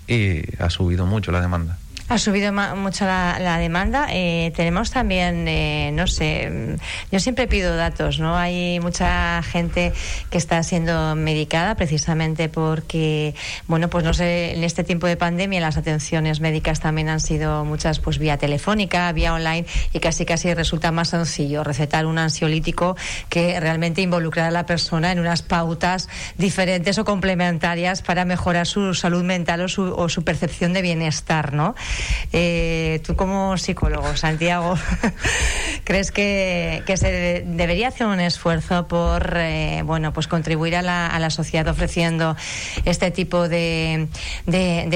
y 0.08 0.44
ha 0.60 0.70
subido 0.70 1.06
mucho 1.06 1.32
la 1.32 1.42
demanda. 1.42 1.78
Ha 2.08 2.20
subido 2.20 2.54
mucho 2.54 3.04
la, 3.06 3.58
demanda. 3.58 4.08
Eh, 4.12 4.54
tenemos 4.56 4.92
también, 4.92 5.48
eh, 5.48 5.90
no 5.92 6.06
sé, 6.06 6.52
mm, 6.52 6.76
yo 7.12 7.20
siempre 7.20 7.48
pido 7.48 7.76
datos, 7.76 8.20
¿no? 8.20 8.38
Hay 8.38 8.80
mucha 8.80 9.42
gente 9.42 9.92
que 10.30 10.38
está 10.38 10.62
siendo 10.62 11.16
medicada 11.16 11.74
precisamente 11.74 12.48
porque, 12.48 13.34
bueno, 13.66 13.90
pues 13.90 14.04
no 14.04 14.14
sé, 14.14 14.54
en 14.54 14.64
este 14.64 14.84
tiempo 14.84 15.08
de 15.08 15.18
pandemia 15.18 15.60
las 15.62 15.78
atenciones 15.78 16.42
médicas 16.42 16.80
también 16.80 17.10
han 17.10 17.20
sido 17.20 17.66
muchas, 17.66 18.00
pues 18.00 18.20
vía 18.20 18.38
telefónica, 18.38 19.12
vía 19.12 19.34
online 19.34 19.66
y 19.92 20.00
casi 20.00 20.26
casi 20.26 20.54
resulta 20.54 20.92
más 20.92 21.10
sencillo 21.10 21.64
recetar 21.64 22.06
un 22.06 22.20
ansiolítico 22.20 22.96
que 23.30 23.60
realmente 23.60 24.02
involucrar 24.02 24.46
a 24.50 24.52
la 24.52 24.68
persona 24.68 25.12
en 25.12 25.20
unas 25.20 25.42
pautas 25.42 26.08
diferentes 26.38 27.00
o 27.00 27.04
complementarias 27.04 28.04
para 28.04 28.26
mejorar 28.26 28.68
su 28.68 28.94
salud 28.94 29.24
mental 29.24 29.62
o 29.62 29.68
su, 29.68 29.92
o 29.92 30.08
su 30.08 30.24
percepción 30.24 30.72
de 30.74 30.84
bienestar, 30.84 31.52
¿no? 31.52 31.74
Eh, 32.38 33.02
tú 33.06 33.16
como 33.16 33.58
psicólogo, 33.58 34.16
Santiago, 34.18 34.78
¿crees 35.84 36.12
que, 36.12 36.84
se 36.96 37.44
debería 37.46 37.90
hacer 37.90 38.08
un 38.08 38.20
esfuerzo 38.20 38.88
por 38.88 39.38
eh, 39.38 39.84
bueno, 39.86 40.12
pues 40.12 40.28
contribuir 40.28 40.76
a 40.76 40.82
la, 40.82 41.30
sociedad 41.30 41.68
ofreciendo 41.68 42.36
este 42.86 43.10
tipo 43.12 43.48
de, 43.48 44.08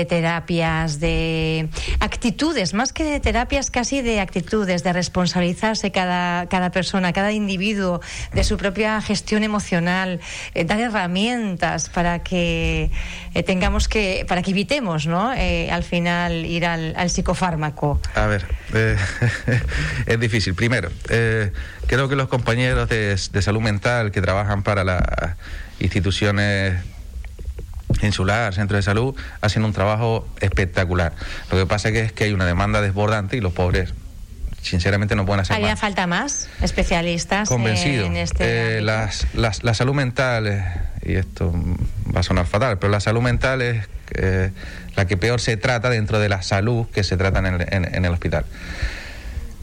terapias, 0.10 1.00
de 1.00 1.70
actitudes, 2.00 2.74
más 2.74 2.94
que 2.94 3.04
de 3.04 3.20
terapias, 3.20 3.72
casi 3.72 4.02
de 4.02 4.20
actitudes, 4.20 4.84
de 4.84 4.94
responsabilizarse 4.94 5.92
cada, 5.92 6.72
persona, 6.72 7.14
cada 7.14 7.32
individuo 7.32 8.02
de 8.34 8.44
su 8.44 8.58
propia 8.58 9.02
gestión 9.02 9.44
emocional, 9.44 10.20
eh, 10.54 10.66
dar 10.66 10.80
herramientas 10.80 11.90
para 11.90 12.20
que 12.20 12.92
tengamos 13.46 13.88
que, 13.88 14.26
para 14.28 14.42
que 14.42 14.52
evitemos, 14.52 15.08
¿no? 15.08 15.32
al 15.32 15.84
final 15.84 16.46
ir 16.46 16.66
al 16.66 16.89
al, 16.96 17.10
psicofármaco? 17.10 18.00
A 18.16 18.26
ver, 18.28 18.46
eh, 18.74 18.98
es 20.06 20.20
difícil. 20.20 20.56
Primero, 20.56 20.90
eh, 21.10 21.52
creo 21.88 22.10
que 22.10 22.16
los 22.16 22.28
compañeros 22.28 22.90
de, 22.90 23.18
salud 23.18 23.62
mental 23.62 24.12
que 24.12 24.22
trabajan 24.22 24.64
para 24.64 24.84
las 24.84 25.04
instituciones 25.80 26.84
insular, 28.02 28.54
centro 28.54 28.78
de 28.78 28.84
salud, 28.84 29.16
hacen 29.42 29.66
un 29.66 29.74
trabajo 29.74 30.28
espectacular. 30.40 31.14
Lo 31.52 31.58
que 31.58 31.66
pasa 31.66 31.90
es 31.90 32.12
que 32.12 32.24
hay 32.26 32.34
una 32.34 32.46
demanda 32.46 32.82
desbordante 32.82 33.38
y 33.38 33.42
los 33.42 33.54
pobres 33.54 33.94
sinceramente 34.62 35.16
no 35.16 35.26
pueden 35.26 35.40
hacer 35.40 35.56
¿Haría 35.56 35.78
falta 35.78 36.06
más 36.06 36.50
especialistas 36.62 37.48
Convencido. 37.48 38.06
en 38.06 38.18
este 38.18 38.82
las, 38.82 39.26
la 39.34 39.74
salud 39.74 39.94
mental, 39.94 40.64
y 41.02 41.16
esto 41.16 41.54
va 42.16 42.22
a 42.22 42.24
sonar 42.24 42.46
fatal, 42.46 42.78
pero 42.78 42.92
la 42.92 43.00
salud 43.00 43.22
mental 43.22 43.62
es 43.62 43.88
eh, 44.16 44.52
la 44.96 45.06
que 45.06 45.18
peor 45.18 45.42
se 45.42 45.58
trata 45.58 45.90
dentro 45.90 46.20
de 46.20 46.30
la 46.30 46.42
salud 46.42 46.88
que 46.88 47.04
se 47.04 47.18
trata 47.18 47.40
en 47.40 48.06
el, 48.06 48.12
hospital. 48.12 48.46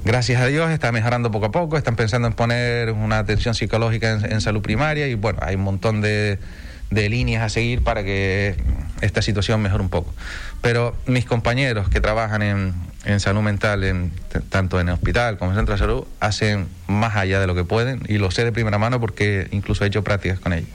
Gracias 0.04 0.40
a 0.40 0.46
Dios 0.46 0.70
está 0.70 0.92
mejorando 0.92 1.30
poco 1.30 1.46
a 1.46 1.52
poco, 1.52 1.76
están 1.76 1.96
pensando 1.96 2.28
en 2.28 2.34
poner 2.34 2.92
una 2.92 3.18
atención 3.18 3.54
psicológica 3.54 4.12
en, 4.12 4.40
salud 4.40 4.62
primaria 4.62 5.08
y 5.08 5.14
bueno, 5.14 5.40
hay 5.42 5.56
un 5.56 5.62
montón 5.62 6.00
de, 6.00 6.38
líneas 6.90 7.42
a 7.42 7.48
seguir 7.48 7.82
para 7.82 8.04
que 8.04 8.54
esta 9.00 9.20
situación 9.20 9.60
mejore 9.60 9.82
un 9.82 9.90
poco. 9.90 10.14
Pero 10.62 10.96
mis 11.06 11.24
compañeros 11.24 11.88
que 11.88 12.00
trabajan 12.00 12.42
en, 12.42 12.74
en 13.04 13.20
salud 13.20 13.42
mental, 13.42 13.84
en, 13.84 14.12
tanto 14.48 14.80
en 14.80 14.88
el 14.88 14.94
hospital 14.94 15.38
como 15.38 15.50
en 15.50 15.56
el 15.56 15.60
centro 15.60 15.74
de 15.74 15.78
salud, 15.78 16.04
hacen 16.20 16.68
más 16.86 17.16
allá 17.16 17.40
de 17.40 17.46
lo 17.46 17.54
que 17.54 17.64
pueden 17.64 18.00
y 18.08 18.18
lo 18.18 18.30
sé 18.30 18.44
de 18.44 18.52
primera 18.52 18.78
mano 18.78 19.00
porque 19.00 19.48
incluso 19.50 19.84
he 19.84 19.88
hecho 19.88 20.04
prácticas 20.04 20.38
con 20.38 20.52
ellos. 20.52 20.68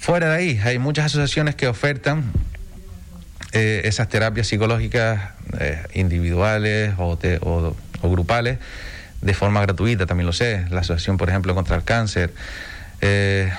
Fuera 0.00 0.30
de 0.30 0.36
ahí, 0.36 0.60
hay 0.64 0.78
muchas 0.78 1.04
asociaciones 1.04 1.54
que 1.56 1.68
ofertan 1.68 2.24
eh, 3.52 3.82
esas 3.84 4.08
terapias 4.08 4.46
psicológicas 4.46 5.32
eh, 5.58 5.78
individuales 5.92 6.94
o, 6.96 7.18
o, 7.42 8.10
grupales 8.10 8.58
de 9.20 9.34
forma 9.34 9.60
gratuita, 9.60 10.06
también 10.06 10.26
lo 10.26 10.32
sé. 10.32 10.64
La 10.70 10.80
Asociación, 10.80 11.18
por 11.18 11.28
ejemplo, 11.28 11.54
contra 11.54 11.76
el 11.76 11.84
Cáncer. 11.84 12.32
Eh, 13.02 13.52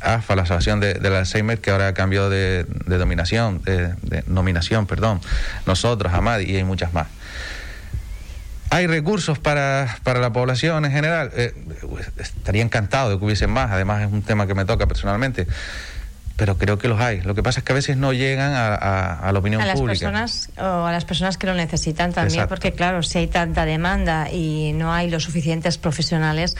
AFA, 0.00 0.34
la 0.34 0.42
Asociación 0.42 0.80
de, 0.80 0.94
del 0.94 1.14
Alzheimer, 1.14 1.60
que 1.60 1.70
ahora 1.70 1.92
cambió 1.92 2.30
de, 2.30 2.64
de 2.86 2.96
dominación, 2.96 3.60
de, 3.62 4.24
nominación, 4.26 4.86
perdón. 4.86 5.20
Nosotros, 5.66 6.10
AMAD 6.14 6.40
y 6.40 6.56
hay 6.56 6.64
muchas 6.64 6.94
más. 6.94 7.08
¿Hay 8.76 8.86
recursos 8.86 9.38
para, 9.38 10.00
para 10.02 10.20
la 10.20 10.34
población 10.34 10.84
en 10.84 10.92
general? 10.92 11.30
Eh, 11.34 11.54
estaría 12.18 12.62
encantado 12.62 13.08
de 13.08 13.18
que 13.18 13.24
hubiesen 13.24 13.48
más, 13.48 13.70
además 13.70 14.02
es 14.02 14.12
un 14.12 14.20
tema 14.20 14.46
que 14.46 14.54
me 14.54 14.66
toca 14.66 14.86
personalmente 14.86 15.46
pero 16.36 16.58
creo 16.58 16.78
que 16.78 16.88
los 16.88 17.00
hay. 17.00 17.22
Lo 17.22 17.34
que 17.34 17.42
pasa 17.42 17.60
es 17.60 17.64
que 17.64 17.72
a 17.72 17.74
veces 17.74 17.96
no 17.96 18.12
llegan 18.12 18.52
a, 18.52 18.74
a, 19.14 19.32
la 19.32 19.38
opinión 19.38 19.62
a 19.62 19.66
las 19.66 19.80
pública. 19.80 20.10
Personas, 20.10 20.50
o 20.58 20.84
a 20.84 20.92
las 20.92 21.06
personas 21.06 21.38
que 21.38 21.46
lo 21.46 21.54
necesitan 21.54 22.12
también, 22.12 22.46
porque 22.46 22.72
claro, 22.72 23.02
si 23.02 23.18
hay 23.18 23.26
tanta 23.26 23.64
demanda 23.64 24.30
y 24.30 24.72
no 24.74 24.92
hay 24.92 25.08
los 25.08 25.24
suficientes 25.24 25.78
profesionales, 25.78 26.56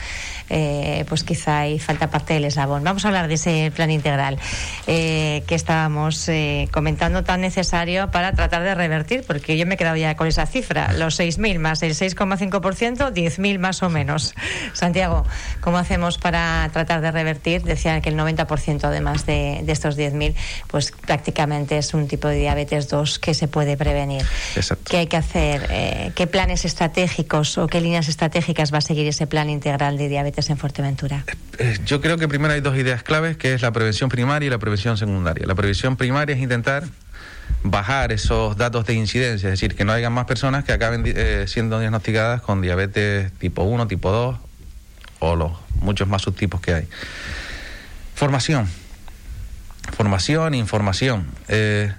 eh, 0.49 1.05
pues 1.07 1.23
quizá 1.23 1.59
hay 1.59 1.79
falta 1.79 2.09
parte 2.09 2.33
del 2.33 2.45
eslabón. 2.45 2.83
Vamos 2.83 3.05
a 3.05 3.09
hablar 3.09 3.27
de 3.27 3.35
ese 3.35 3.71
plan 3.75 3.91
integral 3.91 4.39
eh, 4.87 5.43
que 5.47 5.53
estábamos 5.53 6.27
eh, 6.27 6.67
comentando 6.71 7.23
tan 7.23 7.41
necesario 7.41 8.09
para 8.09 8.33
tratar 8.33 8.63
de 8.63 8.73
revertir, 8.73 9.23
porque 9.27 9.57
yo 9.57 9.67
me 9.67 9.75
he 9.75 9.77
quedado 9.77 9.97
ya 9.97 10.15
con 10.15 10.27
esa 10.27 10.47
cifra, 10.47 10.91
los 10.93 11.19
6.000 11.19 11.59
más 11.59 11.83
el 11.83 11.93
6,5%, 11.93 13.13
10.000 13.13 13.59
más 13.59 13.83
o 13.83 13.89
menos. 13.89 14.33
Santiago, 14.73 15.23
¿cómo 15.61 15.77
hacemos 15.77 16.17
para 16.17 16.67
tratar 16.73 17.01
de 17.01 17.11
revertir? 17.11 17.61
Decían 17.61 18.01
que 18.01 18.09
el 18.09 18.15
90% 18.17 18.85
además 18.85 19.27
de 19.27 19.66
de 19.67 19.73
estos 19.73 19.97
10.000, 19.97 20.33
pues 20.67 20.91
prácticamente 21.05 21.77
es 21.77 21.93
un 21.93 22.07
tipo 22.07 22.27
de 22.27 22.37
diabetes 22.37 22.87
2 22.89 23.19
que 23.19 23.35
se 23.35 23.47
puede 23.47 23.77
prevenir. 23.77 24.25
¿Qué 24.89 24.97
hay 24.97 25.07
que 25.07 25.17
hacer? 25.17 25.67
Eh, 25.69 26.11
¿Qué 26.15 26.25
planes 26.25 26.65
estratégicos 26.65 27.57
o 27.59 27.67
qué 27.67 27.81
líneas 27.81 28.07
estratégicas 28.07 28.73
va 28.73 28.79
a 28.79 28.81
seguir 28.81 29.05
ese 29.07 29.27
plan 29.27 29.49
integral 29.49 29.97
de 29.97 30.09
diabetes 30.09 30.49
en 30.49 30.57
Fuerteventura? 30.57 31.23
Eh, 31.27 31.35
eh, 31.59 31.77
yo 31.85 32.01
creo 32.01 32.17
que 32.17 32.27
primero 32.27 32.53
hay 32.53 32.61
dos 32.61 32.75
ideas 32.77 33.03
claves, 33.03 33.37
que 33.37 33.53
es 33.53 33.61
la 33.61 33.71
prevención 33.71 34.09
primaria 34.09 34.47
y 34.47 34.49
la 34.49 34.57
prevención 34.57 34.97
secundaria. 34.97 35.45
La 35.45 35.55
prevención 35.55 35.97
primaria 35.97 36.35
es 36.35 36.41
intentar 36.41 36.85
bajar 37.63 38.11
esos 38.11 38.57
datos 38.57 38.85
de 38.85 38.93
incidencia, 38.93 39.47
es 39.47 39.59
decir, 39.59 39.75
que 39.75 39.85
no 39.85 39.91
haya 39.91 40.09
más 40.09 40.25
personas 40.25 40.63
que 40.63 40.71
acaben 40.71 41.05
siendo 41.47 41.79
diagnosticadas 41.79 42.41
con 42.41 42.61
diabetes 42.61 43.31
tipo 43.33 43.63
1, 43.63 43.87
tipo 43.87 44.11
2 44.11 44.37
o 45.19 45.35
los 45.35 45.51
muchos 45.81 46.07
más 46.07 46.21
subtipos 46.21 46.61
que 46.61 46.73
hay. 46.73 46.87
Formación. 48.15 48.67
Formación, 49.95 50.53
información. 50.53 51.27
Eh, 51.47 51.91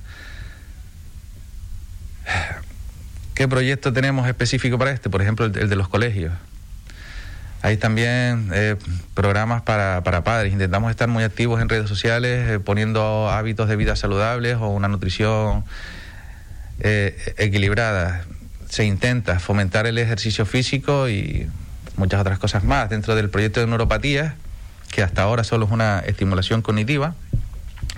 ¿Qué 3.35 3.49
proyecto 3.49 3.93
tenemos 3.93 4.29
específico 4.29 4.79
para 4.79 4.91
este? 4.91 5.11
Por 5.11 5.23
ejemplo, 5.23 5.47
el, 5.47 5.53
de 5.53 5.77
los 5.77 5.89
colegios. 5.89 6.33
Hay 7.63 7.77
también 7.77 8.51
eh, 8.53 8.77
programas 9.15 9.63
para, 9.63 10.03
para, 10.05 10.23
padres. 10.23 10.53
Intentamos 10.53 10.91
estar 10.91 11.09
muy 11.09 11.25
activos 11.25 11.61
en 11.61 11.69
redes 11.69 11.89
sociales, 11.89 12.49
eh, 12.49 12.61
poniendo 12.61 13.31
hábitos 13.31 13.69
de 13.69 13.77
vida 13.77 13.97
saludables 13.97 14.57
o 14.57 14.69
una 14.69 14.89
nutrición 14.89 15.65
equilibrada. 16.81 18.25
Se 18.69 18.85
intenta 18.85 19.41
fomentar 19.41 19.89
el 19.89 19.99
ejercicio 19.99 20.47
físico 20.47 21.09
y 21.09 21.49
muchas 21.97 22.21
otras 22.21 22.39
cosas 22.39 22.63
más 22.63 22.89
dentro 22.89 23.17
del 23.17 23.31
proyecto 23.31 23.59
de 23.59 23.67
neuropatía, 23.67 24.37
que 24.93 25.03
hasta 25.03 25.23
ahora 25.23 25.43
solo 25.43 25.67
es 25.67 25.73
una 25.73 25.99
estimulación 26.01 26.63
cognitiva 26.63 27.15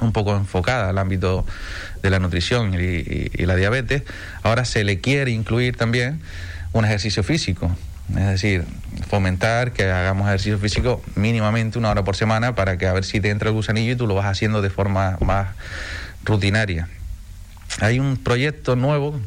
un 0.01 0.13
poco 0.13 0.37
enfocada 0.37 0.89
al 0.91 0.99
ámbito 0.99 1.47
de 2.03 2.11
la 2.11 2.19
nutrición 2.19 2.75
y, 2.75 3.45
la 3.45 3.57
diabetes, 3.57 4.03
ahora 4.43 4.65
se 4.65 4.85
le 4.85 5.01
quiere 5.01 5.31
incluir 5.31 5.77
también 5.77 6.21
un 6.73 6.85
ejercicio 6.85 7.23
físico. 7.23 7.71
Es 8.11 8.27
decir, 8.27 8.65
fomentar 9.09 9.73
que 9.73 9.85
hagamos 9.85 10.27
ejercicio 10.27 10.59
físico 10.59 11.03
mínimamente 11.15 11.79
una 11.79 11.91
hora 11.91 12.03
por 12.03 12.17
semana 12.17 12.55
para 12.55 12.77
que 12.77 12.87
a 12.87 12.93
ver 12.93 13.05
si 13.05 13.21
te 13.21 13.31
entra 13.31 13.51
el 13.51 13.55
gusanillo 13.55 13.93
y 13.93 13.97
tú 13.97 14.07
lo 14.07 14.15
vas 14.15 14.27
haciendo 14.27 14.63
de 14.63 14.71
forma 14.71 15.17
más 15.21 15.49
rutinaria. 16.25 16.89
Hay 17.81 18.01
un 18.01 18.17
proyecto 18.17 18.75
nuevo 18.75 19.21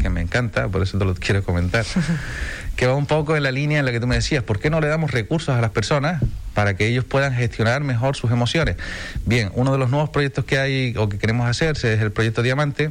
que 0.00 0.10
me 0.10 0.20
encanta, 0.20 0.68
por 0.68 0.82
eso 0.82 0.98
te 0.98 1.04
lo 1.04 1.14
quiero 1.14 1.44
comentar, 1.44 1.84
que 2.82 2.88
va 2.88 2.96
un 2.96 3.06
poco 3.06 3.36
en 3.36 3.44
la 3.44 3.52
línea 3.52 3.78
en 3.78 3.84
la 3.84 3.92
que 3.92 4.00
tú 4.00 4.08
me 4.08 4.16
decías, 4.16 4.42
¿por 4.42 4.58
qué 4.58 4.68
no 4.68 4.80
le 4.80 4.88
damos 4.88 5.12
recursos 5.12 5.54
a 5.54 5.60
las 5.60 5.70
personas 5.70 6.20
para 6.52 6.74
que 6.74 6.88
ellos 6.88 7.04
puedan 7.04 7.32
gestionar 7.32 7.84
mejor 7.84 8.16
sus 8.16 8.32
emociones? 8.32 8.74
Bien, 9.24 9.52
uno 9.54 9.70
de 9.70 9.78
los 9.78 9.88
nuevos 9.88 10.10
proyectos 10.10 10.44
que 10.44 10.58
hay 10.58 10.92
o 10.96 11.08
que 11.08 11.16
queremos 11.16 11.48
hacer 11.48 11.76
es 11.76 11.84
el 11.84 12.10
proyecto 12.10 12.42
Diamante, 12.42 12.90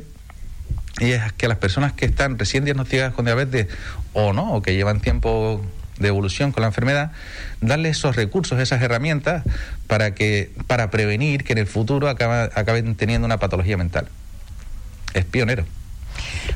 y 1.02 1.12
es 1.12 1.34
que 1.34 1.50
las 1.50 1.58
personas 1.58 1.92
que 1.92 2.06
están 2.06 2.40
recién 2.40 2.64
diagnosticadas 2.64 3.14
con 3.14 3.26
diabetes 3.26 3.68
o 4.14 4.32
no, 4.32 4.54
o 4.54 4.62
que 4.62 4.76
llevan 4.76 5.02
tiempo 5.02 5.62
de 6.00 6.08
evolución 6.08 6.54
con 6.54 6.62
la 6.62 6.68
enfermedad, 6.68 7.12
darle 7.60 7.90
esos 7.90 8.16
recursos, 8.16 8.62
esas 8.62 8.82
herramientas 8.82 9.44
para 9.88 10.16
que 10.16 10.54
para 10.68 10.90
prevenir 10.90 11.44
que 11.44 11.52
en 11.52 11.60
el 11.60 11.68
futuro 11.68 12.08
acaben 12.08 12.96
teniendo 12.96 13.26
una 13.26 13.40
patología 13.40 13.76
mental. 13.76 14.08
Es 15.14 15.26
pionero 15.26 15.66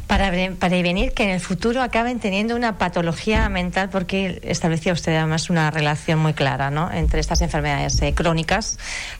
para 0.08 0.32
prevenir 0.60 1.14
que 1.14 1.24
en 1.24 1.30
el 1.32 1.40
futuro 1.40 1.82
acaben 1.82 2.20
teniendo 2.20 2.56
una 2.56 2.78
patología 2.78 3.50
mental, 3.50 3.90
porque 3.90 4.40
establecía 4.44 4.94
usted 4.94 5.16
además 5.16 5.50
una 5.50 5.72
relación 5.72 6.20
muy 6.20 6.34
clara 6.34 6.70
¿no? 6.70 6.92
entre 6.92 7.20
estas 7.20 7.42
enfermedades 7.42 8.02
eh, 8.02 8.14
crónicas 8.14 8.78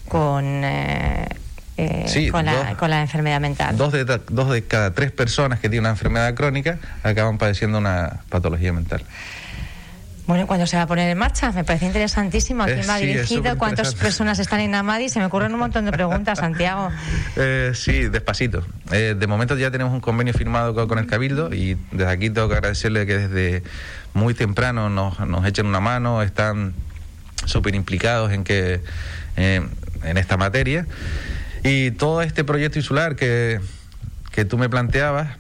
con, 0.08 0.64
eh, 0.64 1.28
eh, 1.78 2.30
con, 2.32 2.46
la, 2.90 3.02
enfermedad 3.02 3.42
mental. 3.42 3.76
Dos 3.78 3.92
de, 3.92 4.06
dos 4.06 4.50
de 4.50 4.64
cada 4.64 4.94
tres 4.94 5.12
personas 5.12 5.60
que 5.60 5.70
tienen 5.70 5.82
una 5.82 5.90
enfermedad 5.92 6.34
crónica 6.34 6.80
acaban 7.04 7.38
padeciendo 7.38 7.78
una 7.78 8.22
patología 8.30 8.72
mental. 8.72 9.04
Bueno, 10.28 10.48
¿cuándo 10.48 10.66
se 10.66 10.76
va 10.76 10.84
a 10.84 10.88
poner 10.88 11.10
en 11.10 11.18
marcha? 11.18 11.52
Me 11.52 11.64
parece 11.64 11.86
interesantísimo. 11.86 12.64
¿A 12.64 12.66
quién 12.66 12.80
eh, 12.80 12.88
va 12.88 12.98
dirigido? 12.98 13.58
¿Cuántas 13.58 13.94
personas 13.94 14.40
están 14.40 14.60
en 14.60 14.74
Amadi? 14.74 15.08
Se 15.10 15.20
me 15.20 15.26
ocurren 15.26 15.54
un 15.54 15.60
montón 15.60 15.86
de 15.86 15.92
preguntas, 15.92 16.40
Santiago. 16.40 16.90
Eh, 17.38 17.72
sí, 17.74 18.08
despacito. 18.08 18.66
Eh, 18.92 19.16
de 19.18 19.28
momento 19.28 19.58
ya 19.58 19.70
tenemos 19.70 19.94
un 19.94 20.00
convenio 20.00 20.34
firmado 20.34 20.88
con, 20.88 20.98
el 21.00 21.06
Cabildo 21.06 21.54
y 21.54 21.76
desde 21.92 22.12
aquí 22.12 22.30
tengo 22.30 22.48
que 22.48 22.56
agradecerle 22.56 23.06
que 23.06 23.18
desde 23.18 23.64
muy 24.14 24.34
temprano 24.34 24.90
nos, 24.90 25.20
nos 25.20 25.46
echen 25.46 25.66
una 25.66 25.82
mano, 25.82 26.22
están 26.22 26.74
súper 27.46 27.76
implicados 27.76 28.32
en 28.32 28.44
que 28.46 28.82
en 29.36 30.18
esta 30.18 30.38
materia. 30.38 30.88
Y 31.64 31.92
todo 31.92 32.22
este 32.22 32.44
proyecto 32.44 32.80
insular 32.80 33.16
que, 33.16 33.60
que 34.32 34.46
tú 34.46 34.58
me 34.58 34.70
planteabas, 34.70 35.38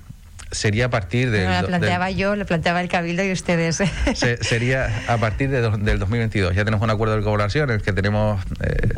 sería 0.55 0.85
a 0.85 0.89
partir 0.89 1.31
de... 1.31 1.45
No, 1.45 1.67
planteaba 1.67 2.12
yo, 2.12 2.35
lo 2.35 2.45
planteaba 2.45 2.81
el 2.81 2.88
Cabildo 2.88 3.24
y 3.24 3.31
ustedes. 3.31 3.79
sería 4.41 5.03
a 5.07 5.17
partir 5.17 5.50
de, 5.50 5.62
del 5.62 6.00
2022. 6.00 6.55
Ya 6.55 6.65
tenemos 6.65 6.83
un 6.83 6.89
acuerdo 6.89 7.15
de 7.15 7.21
colaboración 7.21 7.69
en 7.69 7.75
el 7.77 7.81
que 7.81 7.93
tenemos 7.93 8.41
eh, 8.62 8.93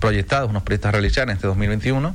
proyectados 0.00 0.50
unos 0.50 0.62
proyectos 0.62 0.88
a 0.88 0.92
realizar 0.92 1.28
en 1.28 1.36
este 1.36 1.46
2021 1.46 2.14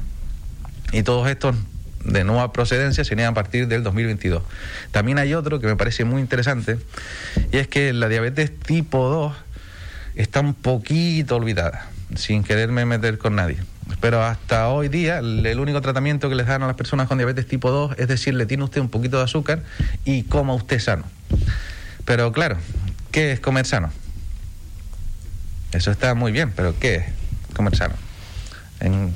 y 0.92 1.04
todos 1.04 1.30
estos 1.30 1.56
de 2.04 2.24
nueva 2.24 2.52
procedencia 2.52 3.04
serían 3.04 3.30
a 3.30 3.34
partir 3.34 3.68
del 3.68 3.84
2022. 3.84 4.44
También 4.92 5.20
hay 5.20 5.34
otro 5.34 5.60
que 5.60 5.68
me 5.68 5.76
parece 5.76 6.04
muy 6.04 6.22
interesante 6.22 6.78
y 7.52 7.58
es 7.58 7.68
que 7.68 7.94
la 7.94 8.08
diabetes 8.08 8.58
tipo 8.58 9.10
2 9.10 9.34
está 10.16 10.42
un 10.42 10.54
poquito 10.54 11.36
olvidada, 11.36 11.88
sin 12.16 12.44
quererme 12.44 12.86
meter 12.86 13.18
con 13.18 13.36
nadie. 13.36 13.58
Pero 14.00 14.24
hasta 14.24 14.70
hoy 14.70 14.88
día 14.88 15.20
el, 15.20 15.60
único 15.60 15.82
tratamiento 15.82 16.30
que 16.30 16.36
les 16.36 16.48
dan 16.48 16.64
a 16.64 16.68
las 16.68 16.76
personas 16.76 17.08
con 17.08 17.18
diabetes 17.18 17.48
tipo 17.48 17.72
2 17.72 17.96
es 17.98 18.08
decirle 18.08 18.46
tiene 18.46 18.64
usted 18.64 18.82
un 18.82 18.90
poquito 18.90 19.18
de 19.18 19.24
azúcar 19.24 19.64
y 20.06 20.24
coma 20.24 20.54
usted 20.54 20.80
sano. 20.80 21.04
Pero 22.06 22.32
claro, 22.32 22.58
¿qué 23.12 23.32
es 23.32 23.40
comer 23.40 23.66
sano? 23.66 23.92
Eso 25.72 25.92
está 25.92 26.16
muy 26.16 26.32
bien, 26.32 26.52
pero 26.56 26.78
¿qué 26.80 26.96
es 26.96 27.04
comer 27.56 27.76
sano? 27.76 27.96
En 28.80 29.14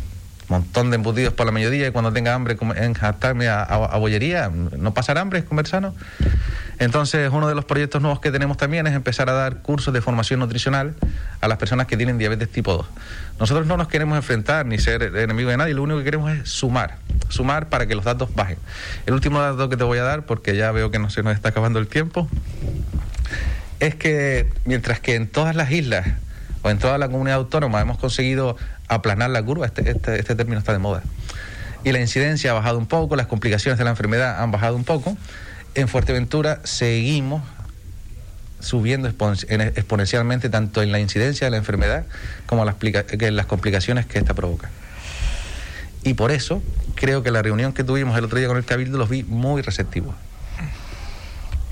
montón 0.48 0.92
de 0.92 0.96
embutidos 0.96 1.34
por 1.34 1.46
la 1.46 1.52
mediodía 1.52 1.88
y 1.88 1.92
cuando 1.92 2.14
tenga 2.14 2.34
hambre 2.34 2.58
enjastarme 2.76 3.48
a, 3.48 3.64
a, 3.64 3.98
bollería, 3.98 4.50
no 4.50 4.94
pasar 4.94 5.18
hambre, 5.18 5.40
es 5.40 5.46
comer 5.46 5.68
sano. 5.68 5.96
Entonces, 6.80 7.30
uno 7.32 7.48
de 7.48 7.56
los 7.56 7.66
proyectos 7.66 8.02
nuevos 8.02 8.20
que 8.20 8.32
tenemos 8.32 8.58
también 8.58 8.86
es 8.88 8.94
empezar 8.94 9.30
a 9.30 9.34
dar 9.34 9.62
cursos 9.62 9.94
de 9.94 10.02
formación 10.02 10.40
nutricional 10.40 10.96
a 11.42 11.48
las 11.48 11.58
personas 11.58 11.88
que 11.88 11.96
tienen 11.96 12.18
diabetes 12.18 12.50
tipo 12.50 12.74
2. 12.74 12.86
Nosotros 13.40 13.66
no 13.66 13.78
nos 13.78 13.88
queremos 13.88 14.18
enfrentar 14.18 14.66
ni 14.66 14.78
ser 14.78 15.04
enemigos 15.04 15.52
de 15.52 15.58
nadie, 15.58 15.74
lo 15.74 15.84
único 15.84 16.00
que 16.00 16.06
queremos 16.06 16.32
es 16.32 16.50
sumar, 16.50 16.98
sumar 17.30 17.70
para 17.70 17.88
que 17.88 17.96
los 17.96 18.04
datos 18.04 18.34
bajen. 18.36 18.58
El 19.06 19.14
último 19.14 19.40
dato 19.40 19.70
que 19.70 19.78
te 19.78 19.84
voy 19.84 20.00
a 20.00 20.04
dar, 20.04 20.26
porque 20.26 20.56
ya 20.56 20.72
veo 20.72 20.92
que 20.92 21.00
no 21.00 21.10
se 21.10 21.24
nos 21.24 21.34
está 21.34 21.50
acabando 21.50 21.80
el 21.80 21.88
tiempo, 21.88 22.28
es 23.80 23.96
que 23.96 24.50
mientras 24.66 25.00
que 25.00 25.16
en 25.16 25.28
todas 25.28 25.56
las 25.56 25.72
islas 25.72 26.08
o 26.62 26.70
en 26.70 26.80
toda 26.80 26.98
la 26.98 27.08
comunidad 27.08 27.38
autónoma 27.38 27.80
hemos 27.82 27.98
conseguido 27.98 28.58
aplanar 28.88 29.30
la 29.30 29.44
curva, 29.44 29.66
este, 29.66 29.90
este, 29.90 30.20
este 30.20 30.36
término 30.36 30.60
está 30.60 30.74
de 30.74 30.80
moda, 30.80 31.04
y 31.84 31.92
la 31.92 32.00
incidencia 32.00 32.52
ha 32.52 32.54
bajado 32.54 32.78
un 32.80 32.88
poco, 32.88 33.16
las 33.16 33.28
complicaciones 33.28 33.78
de 33.78 33.84
la 33.84 33.92
enfermedad 33.92 34.42
han 34.42 34.52
bajado 34.52 34.76
un 34.76 34.84
poco, 34.84 35.16
en 35.76 35.88
Fuerteventura 35.88 36.62
seguimos 36.64 37.44
subiendo 38.60 39.08
exponencialmente 39.08 40.50
tanto 40.50 40.82
en 40.82 40.92
la 40.92 41.00
incidencia 41.00 41.46
de 41.46 41.52
la 41.52 41.58
enfermedad 41.58 42.06
como 42.48 42.66
en 42.66 43.36
las 43.36 43.46
complicaciones 43.46 44.06
que 44.06 44.18
esta 44.18 44.34
provoca. 44.34 44.72
Y 46.04 46.14
por 46.16 46.32
eso 46.32 46.64
creo 46.96 47.22
que 47.24 47.32
la 47.32 47.42
reunión 47.42 47.74
que 47.74 47.84
tuvimos 47.84 48.18
el 48.18 48.26
otro 48.26 48.40
día 48.40 48.48
con 48.48 48.58
el 48.58 48.66
Cabildo 48.66 48.98
los 48.98 49.10
vi 49.10 49.24
muy 49.24 49.62
receptivos. 49.62 50.16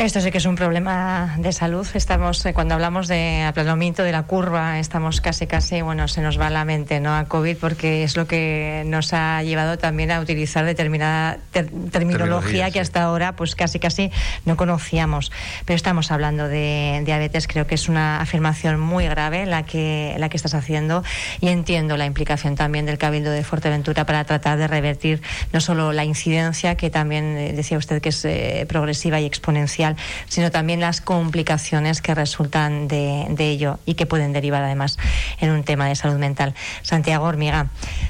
Esto 0.04 0.20
sí 0.20 0.32
que 0.32 0.40
es 0.40 0.46
un 0.46 0.56
problema 0.58 1.34
de 1.38 1.54
salud. 1.54 1.88
Estamos, 1.94 2.46
eh, 2.46 2.54
cuando 2.54 2.74
hablamos 2.74 3.08
de 3.08 3.44
aplanamiento 3.44 4.04
de 4.04 4.12
la 4.12 4.24
curva, 4.24 4.78
estamos 4.78 5.22
casi, 5.22 5.48
casi, 5.48 5.82
bueno, 5.82 6.10
se 6.10 6.20
nos 6.20 6.38
va 6.38 6.50
la 6.50 6.66
mente, 6.66 7.00
¿no? 7.00 7.16
A 7.16 7.24
COVID, 7.24 7.56
porque 7.56 8.04
es 8.04 8.18
lo 8.18 8.28
que 8.28 8.84
nos 8.86 9.14
ha 9.14 9.42
llevado 9.44 9.78
también 9.78 10.12
a 10.12 10.20
utilizar 10.20 10.66
determinada 10.66 11.38
terminología 11.54 12.70
que 12.70 12.82
hasta 12.82 13.02
ahora, 13.02 13.38
pues 13.38 13.56
casi, 13.56 13.80
casi 13.80 14.12
no 14.44 14.58
conocíamos. 14.58 15.32
Pero 15.64 15.78
estamos 15.78 16.12
hablando 16.12 16.50
de 16.50 17.02
diabetes, 17.06 17.48
creo 17.48 17.66
que 17.66 17.76
es 17.76 17.88
una 17.88 18.20
afirmación 18.20 18.82
muy 18.82 19.08
grave 19.08 19.46
la 19.46 19.64
que, 19.64 20.16
la 20.18 20.28
que 20.28 20.36
estás 20.36 20.54
haciendo 20.54 21.06
y 21.40 21.48
entiendo 21.48 21.96
la 21.96 22.06
implicación 22.06 22.56
también 22.56 22.86
del 22.86 22.98
Cabildo 22.98 23.32
de 23.32 23.46
Fuerteventura 23.46 24.06
para 24.06 24.26
tratar 24.26 24.58
de 24.58 24.68
revertir 24.68 25.22
no 25.54 25.62
solo 25.62 25.94
la 25.94 26.04
incidencia, 26.04 26.76
que 26.76 26.90
también 26.90 27.38
eh, 27.38 27.54
decía 27.54 27.78
usted 27.78 28.02
que 28.02 28.10
es 28.10 28.26
eh, 28.26 28.66
progresiva 28.68 29.22
y 29.22 29.26
exponencial, 29.26 29.93
sino 30.28 30.52
también 30.52 30.80
las 30.80 31.02
complicaciones 31.02 32.02
que 32.02 32.16
resultan 32.16 32.88
de, 32.88 33.28
ello 33.40 33.80
y 33.86 33.96
que 33.96 34.06
pueden 34.06 34.34
derivar 34.34 34.64
además 34.64 34.98
en 35.40 35.52
un 35.52 35.64
tema 35.64 35.88
de 35.88 35.96
salud 35.96 36.18
mental. 36.18 36.54
Santiago 36.82 37.26
Hormiga, 37.26 37.68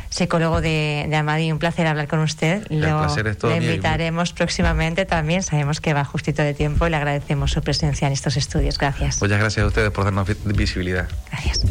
psicólogo 0.10 0.62
de, 0.62 1.06
de 1.10 1.16
Amadi, 1.16 1.52
un 1.52 1.60
placer 1.60 1.88
hablar 1.88 2.08
con 2.08 2.20
usted. 2.20 2.66
Lo, 2.70 3.08
le 3.16 3.58
invitaremos 3.58 4.34
próximamente 4.34 5.06
también, 5.06 5.44
sabemos 5.44 5.82
que 5.82 5.94
va 5.94 6.06
justito 6.06 6.42
de 6.42 6.54
tiempo 6.54 6.86
y 6.88 6.90
le 6.90 6.98
agradecemos 6.98 7.52
su 7.52 7.62
presencia 7.62 8.08
en 8.08 8.14
estos 8.14 8.38
estudios. 8.38 8.78
Gracias. 8.78 9.22
Muchas 9.22 9.40
gracias 9.40 9.64
a 9.64 9.68
ustedes 9.68 9.92
por 9.92 10.06
darnos 10.06 10.28
visibilidad. 10.46 11.08
Gracias. 11.32 11.62